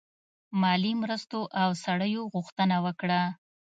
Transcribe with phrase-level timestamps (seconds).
[0.61, 3.21] مالي مرستو او سړیو غوښتنه وکړه.